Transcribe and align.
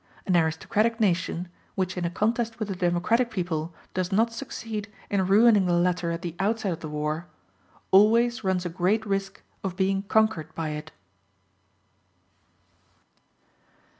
An 0.25 0.35
aristocratic 0.35 0.99
nation, 0.99 1.47
which 1.75 1.95
in 1.95 2.05
a 2.05 2.09
contest 2.09 2.57
with 2.57 2.71
a 2.71 2.75
democratic 2.75 3.29
people 3.29 3.71
does 3.93 4.11
not 4.11 4.33
succeed 4.33 4.91
in 5.11 5.27
ruining 5.27 5.67
the 5.67 5.73
latter 5.77 6.09
at 6.09 6.23
the 6.23 6.33
outset 6.39 6.73
of 6.73 6.79
the 6.79 6.89
war, 6.89 7.27
always 7.91 8.43
runs 8.43 8.65
a 8.65 8.69
great 8.69 9.05
risk 9.05 9.43
of 9.63 9.75
being 9.75 10.01
conquered 10.01 10.55
by 10.55 10.69
it. 10.69 10.91